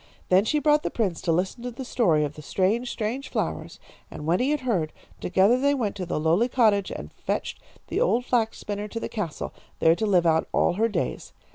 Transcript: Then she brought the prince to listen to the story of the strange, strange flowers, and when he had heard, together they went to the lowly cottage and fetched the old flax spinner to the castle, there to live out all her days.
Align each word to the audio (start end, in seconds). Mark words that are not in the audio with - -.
Then 0.29 0.45
she 0.45 0.57
brought 0.57 0.81
the 0.81 0.89
prince 0.89 1.21
to 1.21 1.31
listen 1.31 1.61
to 1.61 1.69
the 1.69 1.85
story 1.85 2.23
of 2.23 2.33
the 2.33 2.41
strange, 2.41 2.89
strange 2.89 3.29
flowers, 3.29 3.79
and 4.09 4.25
when 4.25 4.39
he 4.39 4.49
had 4.49 4.61
heard, 4.61 4.91
together 5.19 5.59
they 5.59 5.75
went 5.75 5.95
to 5.97 6.07
the 6.07 6.19
lowly 6.19 6.49
cottage 6.49 6.89
and 6.89 7.13
fetched 7.13 7.61
the 7.85 8.01
old 8.01 8.25
flax 8.25 8.57
spinner 8.57 8.87
to 8.87 8.99
the 8.99 9.07
castle, 9.07 9.53
there 9.77 9.93
to 9.95 10.07
live 10.07 10.25
out 10.25 10.47
all 10.53 10.73
her 10.73 10.89
days. 10.89 11.33